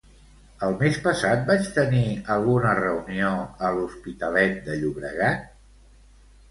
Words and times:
El 0.67 0.71
mes 0.77 0.95
passat 1.07 1.43
vaig 1.49 1.69
tenir 1.75 2.01
alguna 2.37 2.73
reunió 2.81 3.29
a 3.69 3.73
l'Hospitalet 3.77 4.61
de 4.71 4.81
Llobregat? 4.83 5.47